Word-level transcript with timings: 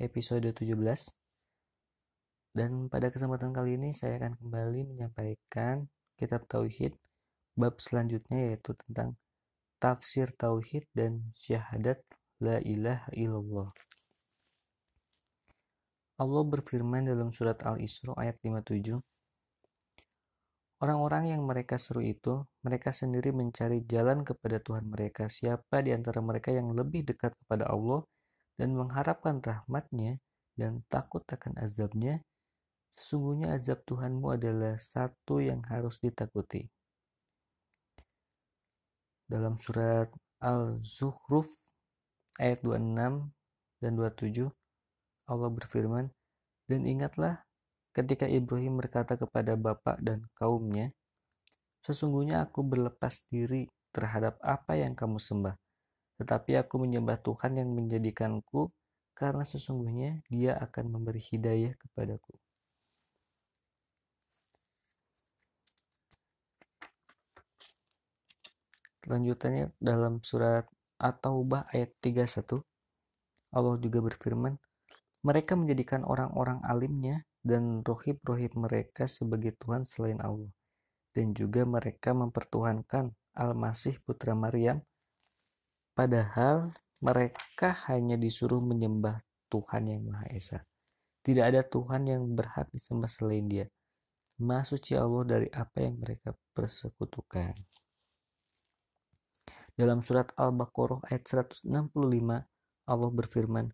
episode 0.00 0.48
17. 0.56 0.74
Dan 2.56 2.88
pada 2.90 3.12
kesempatan 3.12 3.54
kali 3.54 3.78
ini 3.78 3.94
saya 3.94 4.18
akan 4.18 4.34
kembali 4.40 4.90
menyampaikan 4.90 5.86
kitab 6.18 6.48
tauhid 6.50 6.96
bab 7.54 7.78
selanjutnya 7.78 8.50
yaitu 8.50 8.74
tentang 8.74 9.14
tafsir 9.78 10.32
tauhid 10.34 10.88
dan 10.96 11.30
syahadat 11.36 12.00
la 12.40 12.58
ilaha 12.64 13.12
illallah. 13.14 13.70
Allah 16.20 16.44
berfirman 16.44 17.08
dalam 17.08 17.32
surat 17.32 17.60
Al-Isra 17.64 18.12
ayat 18.16 18.40
57 18.44 19.00
Orang-orang 20.80 21.36
yang 21.36 21.44
mereka 21.44 21.76
seru 21.76 22.00
itu, 22.00 22.40
mereka 22.64 22.88
sendiri 22.88 23.36
mencari 23.36 23.84
jalan 23.84 24.24
kepada 24.24 24.64
Tuhan 24.64 24.88
mereka. 24.88 25.28
Siapa 25.28 25.84
di 25.84 25.92
antara 25.92 26.24
mereka 26.24 26.56
yang 26.56 26.72
lebih 26.72 27.04
dekat 27.04 27.36
kepada 27.36 27.68
Allah 27.68 28.00
dan 28.58 28.74
mengharapkan 28.74 29.38
rahmatnya 29.42 30.18
dan 30.58 30.82
takut 30.90 31.22
akan 31.26 31.58
azabnya, 31.60 32.22
sesungguhnya 32.90 33.54
azab 33.56 33.82
Tuhanmu 33.86 34.34
adalah 34.34 34.76
satu 34.76 35.38
yang 35.38 35.62
harus 35.70 36.02
ditakuti. 36.02 36.66
Dalam 39.30 39.54
surat 39.60 40.10
Al-Zukhruf 40.42 41.46
ayat 42.42 42.64
26 42.66 43.30
dan 43.78 43.92
27, 43.94 44.50
Allah 45.30 45.50
berfirman, 45.54 46.10
Dan 46.66 46.86
ingatlah 46.86 47.38
ketika 47.94 48.26
Ibrahim 48.26 48.78
berkata 48.82 49.14
kepada 49.14 49.54
bapak 49.54 50.02
dan 50.02 50.26
kaumnya, 50.34 50.90
Sesungguhnya 51.80 52.44
aku 52.44 52.60
berlepas 52.60 53.24
diri 53.32 53.64
terhadap 53.90 54.36
apa 54.44 54.76
yang 54.76 54.92
kamu 54.92 55.16
sembah, 55.16 55.56
tetapi 56.20 56.52
aku 56.60 56.76
menyembah 56.84 57.16
Tuhan 57.24 57.56
yang 57.56 57.72
menjadikanku 57.72 58.68
karena 59.16 59.40
sesungguhnya 59.40 60.20
dia 60.28 60.52
akan 60.60 60.92
memberi 60.92 61.16
hidayah 61.16 61.72
kepadaku. 61.80 62.36
Lanjutannya 69.08 69.72
dalam 69.80 70.20
surat 70.20 70.68
At-Taubah 71.00 71.72
ayat 71.72 71.96
31, 72.04 72.60
Allah 73.56 73.80
juga 73.80 74.04
berfirman, 74.04 74.60
mereka 75.24 75.56
menjadikan 75.56 76.04
orang-orang 76.04 76.60
alimnya 76.68 77.24
dan 77.40 77.80
rohib-rohib 77.80 78.52
mereka 78.60 79.08
sebagai 79.08 79.56
Tuhan 79.56 79.88
selain 79.88 80.20
Allah. 80.20 80.52
Dan 81.16 81.32
juga 81.32 81.64
mereka 81.64 82.12
mempertuhankan 82.12 83.08
Al-Masih 83.40 84.04
putra 84.04 84.36
Maryam, 84.36 84.84
padahal 86.00 86.72
mereka 87.04 87.76
hanya 87.92 88.16
disuruh 88.16 88.64
menyembah 88.64 89.20
Tuhan 89.52 89.84
yang 89.84 90.08
Maha 90.08 90.32
Esa. 90.32 90.64
Tidak 91.20 91.44
ada 91.44 91.60
Tuhan 91.60 92.08
yang 92.08 92.24
berhak 92.32 92.72
disembah 92.72 93.04
selain 93.04 93.44
dia. 93.44 93.68
Maha 94.40 94.64
suci 94.64 94.96
Allah 94.96 95.28
dari 95.28 95.48
apa 95.52 95.84
yang 95.84 96.00
mereka 96.00 96.32
persekutukan. 96.56 97.52
Dalam 99.76 100.00
surat 100.00 100.32
Al-Baqarah 100.40 101.04
ayat 101.12 101.28
165, 101.28 101.68
Allah 102.88 103.10
berfirman, 103.12 103.68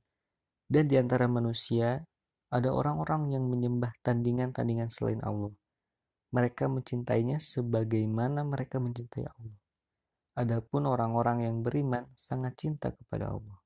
Dan 0.67 0.91
di 0.91 0.99
antara 0.99 1.31
manusia 1.31 2.03
ada 2.51 2.75
orang-orang 2.75 3.39
yang 3.39 3.47
menyembah 3.47 3.95
tandingan-tandingan 4.03 4.91
selain 4.91 5.23
Allah. 5.23 5.55
Mereka 6.35 6.67
mencintainya 6.67 7.39
sebagaimana 7.39 8.43
mereka 8.43 8.83
mencintai 8.83 9.31
Allah. 9.31 9.55
Adapun 10.37 10.85
orang-orang 10.85 11.49
yang 11.49 11.65
beriman 11.65 12.05
sangat 12.13 12.61
cinta 12.61 12.93
kepada 12.93 13.33
Allah. 13.33 13.57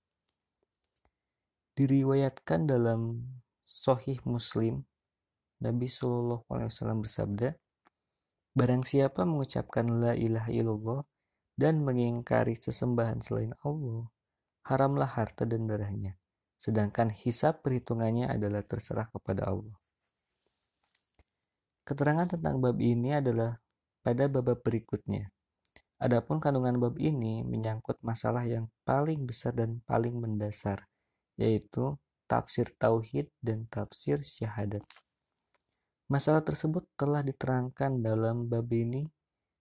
Diriwayatkan 1.75 2.71
dalam 2.71 3.27
Sohih 3.67 4.23
Muslim, 4.23 4.87
Nabi 5.61 5.87
Shallallahu 5.91 6.47
Alaihi 6.51 6.71
Wasallam 6.71 6.99
bersabda, 7.03 7.49
Barang 8.55 8.83
siapa 8.87 9.27
mengucapkan 9.27 9.87
la 9.99 10.15
ilaha 10.15 10.51
illallah 10.51 11.03
dan 11.59 11.83
mengingkari 11.83 12.59
sesembahan 12.59 13.19
selain 13.23 13.55
Allah, 13.67 14.07
haramlah 14.67 15.11
harta 15.11 15.47
dan 15.47 15.67
darahnya 15.67 16.21
sedangkan 16.61 17.09
hisab 17.09 17.65
perhitungannya 17.65 18.29
adalah 18.29 18.61
terserah 18.61 19.09
kepada 19.09 19.49
Allah. 19.49 19.81
Keterangan 21.89 22.37
tentang 22.37 22.61
bab 22.61 22.77
ini 22.77 23.17
adalah 23.17 23.57
pada 24.05 24.29
bab 24.29 24.61
berikutnya. 24.61 25.33
Adapun 26.01 26.41
kandungan 26.41 26.81
bab 26.81 26.97
ini 26.97 27.45
menyangkut 27.45 28.01
masalah 28.01 28.49
yang 28.49 28.73
paling 28.89 29.29
besar 29.29 29.53
dan 29.53 29.85
paling 29.85 30.17
mendasar, 30.17 30.89
yaitu 31.37 31.93
tafsir 32.25 32.73
tauhid 32.81 33.29
dan 33.45 33.69
tafsir 33.69 34.17
syahadat. 34.25 34.81
Masalah 36.09 36.41
tersebut 36.41 36.89
telah 36.97 37.21
diterangkan 37.21 38.01
dalam 38.01 38.49
bab 38.49 38.65
ini 38.73 39.05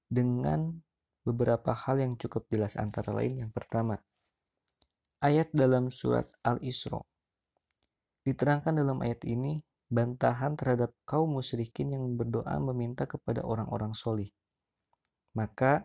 dengan 0.08 0.80
beberapa 1.28 1.76
hal 1.76 2.00
yang 2.00 2.16
cukup 2.16 2.48
jelas 2.48 2.80
antara 2.80 3.12
lain 3.12 3.44
yang 3.44 3.52
pertama, 3.52 4.00
ayat 5.20 5.52
dalam 5.52 5.92
surat 5.92 6.32
Al-Isra. 6.48 7.04
Diterangkan 8.24 8.80
dalam 8.80 9.04
ayat 9.04 9.28
ini 9.28 9.60
bantahan 9.92 10.56
terhadap 10.56 10.96
kaum 11.04 11.36
musyrikin 11.36 12.00
yang 12.00 12.16
berdoa 12.16 12.56
meminta 12.64 13.04
kepada 13.04 13.44
orang-orang 13.44 13.92
solih. 13.92 14.32
Maka 15.36 15.84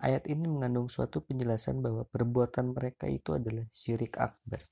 ayat 0.00 0.26
ini 0.32 0.48
mengandung 0.48 0.88
suatu 0.88 1.20
penjelasan 1.20 1.84
bahwa 1.84 2.08
perbuatan 2.08 2.72
mereka 2.72 3.06
itu 3.06 3.36
adalah 3.36 3.64
syirik 3.70 4.16
akbar. 4.16 4.64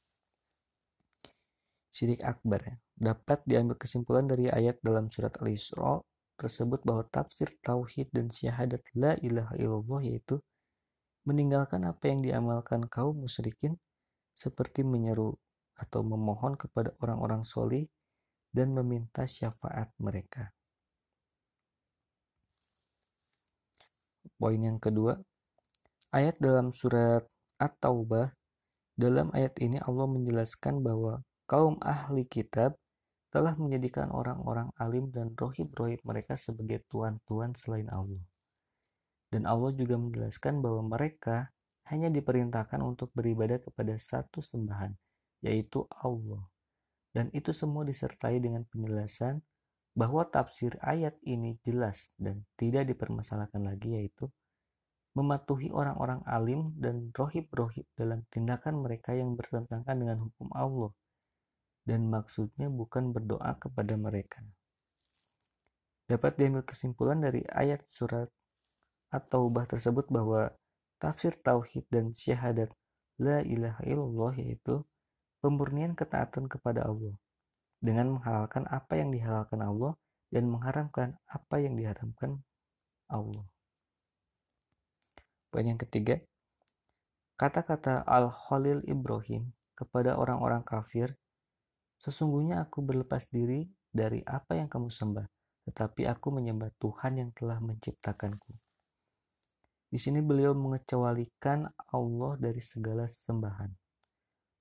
Syirik 1.88 2.24
akbar 2.24 2.60
ya. 2.64 2.76
dapat 2.98 3.44
diambil 3.46 3.78
kesimpulan 3.78 4.26
dari 4.26 4.50
ayat 4.50 4.82
dalam 4.82 5.06
surat 5.12 5.36
Al-Isra 5.38 6.02
tersebut 6.38 6.82
bahwa 6.82 7.06
tafsir 7.10 7.50
tauhid 7.62 8.10
dan 8.14 8.30
syahadat 8.30 8.82
la 8.94 9.14
ilaha 9.18 9.54
illallah 9.58 10.00
yaitu 10.06 10.38
meninggalkan 11.26 11.84
apa 11.84 12.08
yang 12.08 12.22
diamalkan 12.22 12.86
kaum 12.86 13.18
musyrikin 13.18 13.76
seperti 14.32 14.86
menyeru 14.86 15.34
atau 15.78 16.02
memohon 16.02 16.54
kepada 16.54 16.94
orang-orang 17.02 17.42
solih 17.42 17.86
dan 18.54 18.74
meminta 18.74 19.26
syafaat 19.26 19.90
mereka. 19.98 20.54
Poin 24.38 24.62
yang 24.62 24.78
kedua, 24.78 25.18
ayat 26.14 26.38
dalam 26.38 26.70
surat 26.70 27.26
At-Taubah, 27.58 28.30
dalam 28.94 29.34
ayat 29.34 29.58
ini 29.58 29.82
Allah 29.82 30.06
menjelaskan 30.06 30.78
bahwa 30.78 31.26
kaum 31.50 31.74
ahli 31.82 32.22
kitab 32.22 32.78
telah 33.34 33.58
menjadikan 33.58 34.14
orang-orang 34.14 34.70
alim 34.78 35.10
dan 35.10 35.34
rohib-rohib 35.34 35.98
mereka 36.06 36.38
sebagai 36.38 36.86
tuan-tuan 36.86 37.50
selain 37.58 37.90
Allah. 37.90 38.22
Dan 39.26 39.42
Allah 39.42 39.74
juga 39.74 39.98
menjelaskan 39.98 40.62
bahwa 40.62 40.86
mereka 40.86 41.50
hanya 41.90 42.06
diperintahkan 42.06 42.78
untuk 42.78 43.10
beribadah 43.18 43.58
kepada 43.58 43.98
satu 43.98 44.38
sembahan, 44.38 44.94
yaitu 45.42 45.82
Allah. 45.98 46.46
Dan 47.10 47.26
itu 47.34 47.50
semua 47.50 47.82
disertai 47.82 48.38
dengan 48.38 48.62
penjelasan 48.70 49.42
bahwa 49.98 50.22
tafsir 50.30 50.78
ayat 50.78 51.18
ini 51.26 51.58
jelas 51.66 52.14
dan 52.14 52.46
tidak 52.54 52.86
dipermasalahkan 52.86 53.58
lagi 53.66 53.98
yaitu 53.98 54.30
mematuhi 55.18 55.74
orang-orang 55.74 56.22
alim 56.22 56.70
dan 56.78 57.10
rohib-rohib 57.10 57.82
dalam 57.98 58.22
tindakan 58.30 58.78
mereka 58.78 59.10
yang 59.18 59.34
bertentangan 59.34 59.96
dengan 59.98 60.22
hukum 60.22 60.54
Allah 60.54 60.94
dan 61.82 62.06
maksudnya 62.06 62.70
bukan 62.70 63.10
berdoa 63.10 63.58
kepada 63.58 63.98
mereka. 63.98 64.38
Dapat 66.06 66.38
diambil 66.38 66.62
kesimpulan 66.62 67.18
dari 67.18 67.42
ayat 67.50 67.82
surat 67.90 68.30
atau 69.10 69.50
ubah 69.50 69.66
tersebut 69.66 70.06
bahwa 70.06 70.54
Tafsir 70.98 71.30
tauhid 71.30 71.86
dan 71.94 72.10
syahadat 72.10 72.74
la 73.22 73.38
ilaha 73.46 73.78
illallah 73.86 74.34
yaitu 74.34 74.82
pemurnian 75.38 75.94
ketaatan 75.94 76.50
kepada 76.50 76.90
Allah 76.90 77.14
dengan 77.78 78.18
menghalalkan 78.18 78.66
apa 78.68 78.98
yang 78.98 79.14
dihalalkan 79.14 79.60
Allah 79.62 79.94
dan 80.28 80.50
mengharamkan 80.50 81.16
apa 81.30 81.56
yang 81.62 81.78
diharamkan 81.78 82.42
Allah. 83.08 83.46
Poin 85.48 85.64
yang 85.64 85.80
ketiga, 85.80 86.20
kata-kata 87.40 88.04
Al-Khalil 88.04 88.84
Ibrahim 88.84 89.48
kepada 89.72 90.18
orang-orang 90.20 90.60
kafir 90.66 91.16
Sesungguhnya 91.98 92.62
aku 92.62 92.78
berlepas 92.78 93.26
diri 93.26 93.66
dari 93.90 94.22
apa 94.22 94.54
yang 94.54 94.70
kamu 94.70 94.86
sembah, 94.86 95.26
tetapi 95.66 96.06
aku 96.06 96.30
menyembah 96.30 96.70
Tuhan 96.78 97.18
yang 97.18 97.30
telah 97.34 97.58
menciptakanku. 97.58 98.54
Di 99.90 99.98
sini 99.98 100.22
beliau 100.22 100.54
mengecualikan 100.54 101.66
Allah 101.90 102.32
dari 102.38 102.62
segala 102.62 103.10
sembahan, 103.10 103.70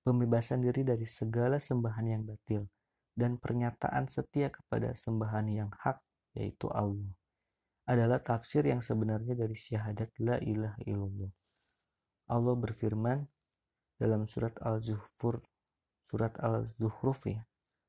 pembebasan 0.02 0.66
diri 0.66 0.82
dari 0.82 1.06
segala 1.06 1.62
sembahan 1.62 2.06
yang 2.10 2.26
batil, 2.26 2.66
dan 3.18 3.42
pernyataan 3.42 4.06
setia 4.06 4.54
kepada 4.54 4.94
sembahan 4.94 5.50
yang 5.50 5.72
hak, 5.74 5.98
yaitu 6.38 6.70
Allah, 6.70 7.10
adalah 7.90 8.22
tafsir 8.22 8.62
yang 8.70 8.80
sebenarnya 8.80 9.34
dari 9.34 9.58
syahadat 9.58 10.14
la 10.22 10.38
ilaha 10.38 10.78
illallah. 10.86 11.32
Allah 12.30 12.56
berfirman 12.56 13.26
dalam 13.98 14.30
surat 14.30 14.54
Al-Zuhfur 14.62 15.42
surat 16.08 16.40
Al-Zuhruf 16.40 17.28
ya. 17.28 17.44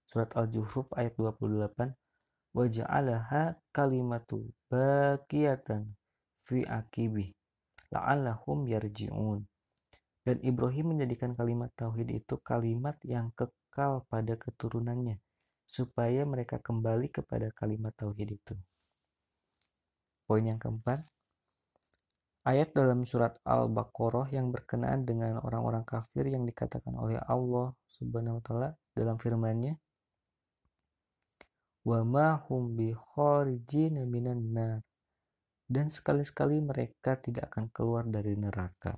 Surat 0.08 0.34
Al-Zuhruf 0.34 0.90
ayat 0.98 1.14
28 1.14 1.94
wa 2.56 2.64
ja'alaha 2.66 3.54
kalimatu 3.70 4.42
baqiyatan 4.66 5.94
fi 6.34 6.66
akibi 6.66 7.30
la'allahum 7.94 8.66
yarji'un. 8.66 9.46
Dan 10.26 10.36
Ibrahim 10.42 10.96
menjadikan 10.96 11.38
kalimat 11.38 11.70
tauhid 11.78 12.10
itu 12.10 12.36
kalimat 12.42 12.98
yang 13.06 13.30
kekal 13.38 13.57
pada 14.09 14.35
keturunannya 14.35 15.20
supaya 15.69 16.25
mereka 16.25 16.59
kembali 16.59 17.12
kepada 17.12 17.53
kalimat 17.53 17.93
tauhid 17.94 18.41
itu. 18.41 18.55
Poin 20.25 20.44
yang 20.44 20.61
keempat, 20.61 21.05
Ayat 22.49 22.73
dalam 22.73 23.05
surat 23.05 23.37
Al-Baqarah 23.44 24.32
yang 24.32 24.49
berkenaan 24.49 25.05
dengan 25.05 25.37
orang-orang 25.44 25.85
kafir 25.85 26.32
yang 26.32 26.49
dikatakan 26.49 26.97
oleh 26.97 27.20
Allah 27.29 27.76
Subhanahu 27.85 28.41
wa 28.41 28.43
taala 28.47 28.70
dalam 28.97 29.20
firman-Nya 29.20 29.76
wa 31.85 32.00
ma 32.09 32.41
hum 32.49 32.73
bi 32.73 32.97
minan 34.09 34.41
nar 34.56 34.81
dan 35.69 35.93
sekali-sekali 35.93 36.64
mereka 36.64 37.21
tidak 37.21 37.53
akan 37.53 37.69
keluar 37.69 38.09
dari 38.09 38.32
neraka. 38.32 38.97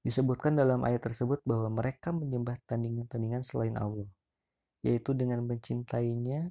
Disebutkan 0.00 0.56
dalam 0.56 0.80
ayat 0.88 1.04
tersebut 1.04 1.44
bahwa 1.44 1.68
mereka 1.76 2.08
menyembah 2.08 2.56
tandingan-tandingan 2.64 3.44
selain 3.44 3.76
Allah, 3.76 4.08
yaitu 4.80 5.12
dengan 5.12 5.44
mencintainya 5.44 6.48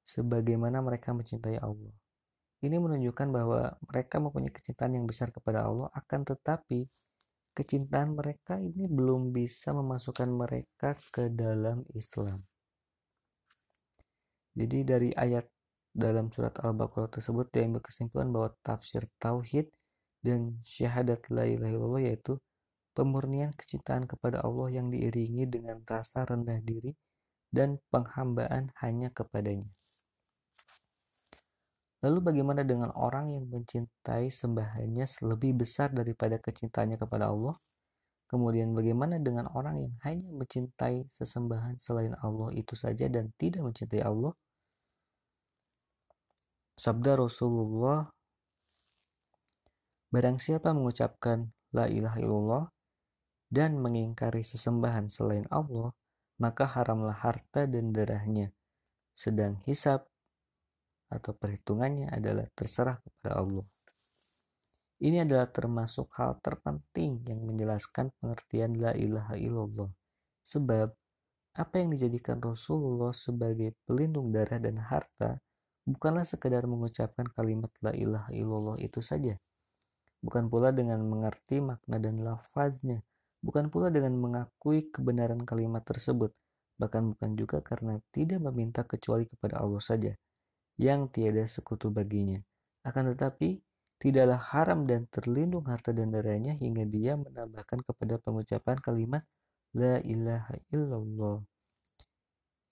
sebagaimana 0.00 0.80
mereka 0.80 1.12
mencintai 1.12 1.60
Allah. 1.60 1.92
Ini 2.64 2.80
menunjukkan 2.80 3.28
bahwa 3.28 3.76
mereka 3.84 4.16
mempunyai 4.16 4.48
kecintaan 4.48 4.96
yang 4.96 5.04
besar 5.04 5.28
kepada 5.28 5.68
Allah, 5.68 5.92
akan 5.92 6.24
tetapi 6.24 6.88
kecintaan 7.52 8.16
mereka 8.16 8.56
ini 8.56 8.88
belum 8.88 9.32
bisa 9.32 9.76
memasukkan 9.76 10.28
mereka 10.32 10.96
ke 11.12 11.28
dalam 11.28 11.84
Islam. 11.92 12.40
Jadi 14.56 14.78
dari 14.88 15.10
ayat 15.12 15.44
dalam 15.92 16.32
surat 16.32 16.56
Al-Baqarah 16.64 17.12
tersebut 17.12 17.52
diambil 17.52 17.84
kesimpulan 17.84 18.32
bahwa 18.32 18.52
tafsir 18.64 19.04
tauhid 19.20 19.68
dan 20.26 20.58
syahadat 20.66 21.22
la 21.30 21.46
ilaha 21.46 21.70
illallah 21.70 22.02
yaitu 22.02 22.34
pemurnian 22.98 23.54
kecintaan 23.54 24.10
kepada 24.10 24.42
Allah 24.42 24.82
yang 24.82 24.90
diiringi 24.90 25.46
dengan 25.46 25.78
rasa 25.86 26.26
rendah 26.26 26.58
diri 26.66 26.90
dan 27.54 27.78
penghambaan 27.94 28.74
hanya 28.82 29.14
kepadanya. 29.14 29.70
Lalu 32.02 32.18
bagaimana 32.22 32.66
dengan 32.66 32.90
orang 32.98 33.30
yang 33.30 33.44
mencintai 33.48 34.28
sembahannya 34.28 35.06
lebih 35.26 35.62
besar 35.62 35.94
daripada 35.94 36.36
kecintaannya 36.42 36.98
kepada 36.98 37.30
Allah? 37.30 37.56
Kemudian 38.26 38.74
bagaimana 38.74 39.22
dengan 39.22 39.46
orang 39.54 39.86
yang 39.86 39.94
hanya 40.02 40.26
mencintai 40.34 41.06
sesembahan 41.06 41.78
selain 41.78 42.12
Allah 42.18 42.50
itu 42.58 42.74
saja 42.74 43.06
dan 43.06 43.30
tidak 43.38 43.62
mencintai 43.62 44.02
Allah? 44.02 44.34
Sabda 46.76 47.16
Rasulullah 47.16 48.04
Barang 50.10 50.38
siapa 50.38 50.70
mengucapkan 50.70 51.50
La 51.74 51.90
ilaha 51.90 52.18
illallah 52.22 52.64
dan 53.50 53.78
mengingkari 53.78 54.46
sesembahan 54.46 55.10
selain 55.10 55.46
Allah, 55.50 55.92
maka 56.38 56.66
haramlah 56.66 57.14
harta 57.14 57.66
dan 57.66 57.90
darahnya. 57.90 58.54
Sedang 59.16 59.58
hisab 59.64 60.06
atau 61.10 61.32
perhitungannya 61.34 62.10
adalah 62.10 62.46
terserah 62.54 62.98
kepada 63.02 63.38
Allah. 63.40 63.66
Ini 64.96 65.28
adalah 65.28 65.44
termasuk 65.52 66.08
hal 66.16 66.40
terpenting 66.40 67.20
yang 67.28 67.44
menjelaskan 67.44 68.16
pengertian 68.16 68.80
la 68.80 68.96
ilaha 68.96 69.36
illallah. 69.36 69.92
Sebab 70.40 70.88
apa 71.56 71.74
yang 71.76 71.92
dijadikan 71.92 72.40
Rasulullah 72.40 73.12
sebagai 73.12 73.76
pelindung 73.84 74.32
darah 74.32 74.56
dan 74.56 74.80
harta 74.80 75.40
bukanlah 75.84 76.24
sekedar 76.24 76.64
mengucapkan 76.64 77.28
kalimat 77.32 77.68
la 77.84 77.92
ilaha 77.92 78.30
illallah 78.32 78.76
itu 78.80 79.04
saja. 79.04 79.36
Bukan 80.26 80.50
pula 80.50 80.74
dengan 80.74 81.06
mengerti 81.06 81.62
makna 81.62 82.02
dan 82.02 82.18
lafaznya. 82.26 82.98
Bukan 83.46 83.70
pula 83.70 83.94
dengan 83.94 84.18
mengakui 84.18 84.90
kebenaran 84.90 85.38
kalimat 85.46 85.86
tersebut. 85.86 86.34
Bahkan 86.82 87.14
bukan 87.14 87.30
juga 87.38 87.62
karena 87.62 88.02
tidak 88.10 88.42
meminta 88.42 88.82
kecuali 88.82 89.30
kepada 89.30 89.62
Allah 89.62 89.78
saja 89.78 90.10
yang 90.82 91.06
tiada 91.14 91.46
sekutu 91.46 91.94
baginya. 91.94 92.42
Akan 92.82 93.06
tetapi, 93.14 93.62
tidaklah 94.02 94.42
haram 94.50 94.82
dan 94.82 95.06
terlindung 95.14 95.62
harta 95.70 95.94
dan 95.94 96.10
darahnya 96.10 96.58
hingga 96.58 96.82
dia 96.90 97.14
menambahkan 97.14 97.86
kepada 97.86 98.18
pengucapan 98.18 98.76
kalimat 98.82 99.22
La 99.78 100.02
ilaha 100.02 100.58
illallah. 100.74 101.38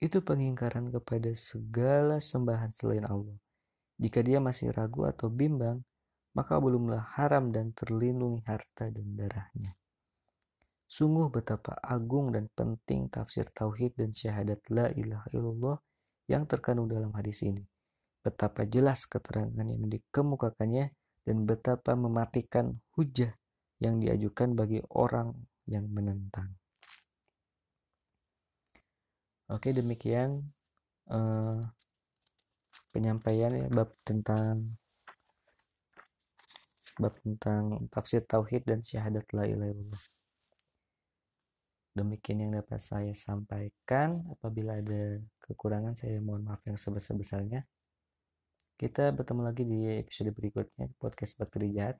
Itu 0.03 0.27
pengingkaran 0.27 0.91
kepada 0.91 1.31
segala 1.39 2.19
sembahan 2.19 2.75
selain 2.75 3.06
Allah. 3.06 3.39
Jika 3.95 4.27
dia 4.27 4.43
masih 4.43 4.75
ragu 4.75 5.06
atau 5.06 5.31
bimbang, 5.31 5.81
maka 6.35 6.59
belumlah 6.59 7.15
haram 7.17 7.55
dan 7.55 7.71
terlindungi 7.73 8.43
harta 8.45 8.91
dan 8.91 9.07
darahnya. 9.15 9.73
Sungguh 10.85 11.31
betapa 11.33 11.79
agung 11.81 12.35
dan 12.35 12.51
penting 12.53 13.09
tafsir 13.09 13.49
tauhid 13.51 13.97
dan 13.99 14.11
syahadat 14.13 14.63
la 14.71 14.93
ilaha 14.93 15.27
illallah 15.33 15.79
yang 16.29 16.45
terkandung 16.45 16.87
dalam 16.91 17.11
hadis 17.17 17.43
ini 17.43 17.65
betapa 18.25 18.65
jelas 18.65 19.05
keterangan 19.05 19.69
yang 19.69 19.85
dikemukakannya 19.85 20.97
dan 21.29 21.37
betapa 21.45 21.93
mematikan 21.93 22.81
hujah 22.97 23.37
yang 23.85 24.01
diajukan 24.01 24.57
bagi 24.57 24.81
orang 24.97 25.37
yang 25.69 25.85
menentang. 25.93 26.56
Oke, 29.53 29.77
demikian 29.77 30.41
uh, 31.13 31.61
penyampaian 32.97 33.53
ya 33.53 33.69
bab 33.69 33.93
tentang 34.08 34.81
bab 36.98 37.15
tentang 37.22 37.91
tafsir 37.91 38.22
tauhid 38.22 38.63
dan 38.67 38.79
syahadat 38.82 39.27
la 39.34 39.44
ilaha 39.51 39.70
illallah. 39.70 40.05
Demikian 41.94 42.43
yang 42.43 42.53
dapat 42.58 42.82
saya 42.82 43.15
sampaikan. 43.15 44.27
Apabila 44.34 44.82
ada 44.82 45.22
kekurangan, 45.46 45.94
saya 45.94 46.19
mohon 46.19 46.43
maaf 46.43 46.63
yang 46.67 46.74
sebesar-besarnya. 46.74 47.63
Kita 48.74 49.15
bertemu 49.15 49.43
lagi 49.46 49.63
di 49.63 50.03
episode 50.03 50.34
berikutnya 50.34 50.91
podcast 50.98 51.39
Bakteri 51.39 51.70
Jahat. 51.70 51.94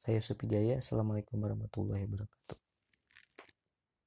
Saya 0.00 0.24
Supi 0.24 0.48
Jaya. 0.48 0.80
Assalamualaikum 0.80 1.36
warahmatullahi 1.36 2.08
wabarakatuh. 2.08 2.71